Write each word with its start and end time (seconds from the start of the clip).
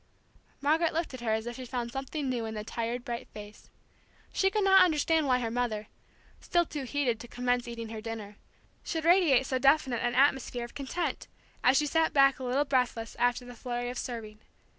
Margaret 0.61 0.93
looked 0.93 1.13
at 1.13 1.21
her 1.21 1.29
as 1.31 1.45
if 1.45 1.57
she 1.57 1.65
found 1.67 1.91
something 1.91 2.27
new 2.27 2.43
in 2.47 2.55
the 2.55 2.63
tired, 2.63 3.05
bright 3.05 3.27
face. 3.35 3.69
She 4.33 4.49
could 4.49 4.63
not 4.63 4.83
understand 4.83 5.27
why 5.27 5.37
her 5.37 5.51
mother 5.51 5.89
still 6.39 6.65
too 6.65 6.85
heated 6.85 7.19
to 7.19 7.27
commence 7.27 7.67
eating 7.67 7.89
her 7.89 8.01
dinner 8.01 8.37
should 8.83 9.05
radiate 9.05 9.45
so 9.45 9.59
definite 9.59 10.01
an 10.01 10.15
atmosphere 10.15 10.65
of 10.65 10.73
content, 10.73 11.27
as 11.63 11.77
she 11.77 11.85
sat 11.85 12.13
back 12.13 12.39
a 12.39 12.43
little 12.43 12.65
breathless, 12.65 13.15
after 13.17 13.45
the 13.45 13.53
flurry 13.53 13.91
of 13.91 13.97
serving. 13.99 14.39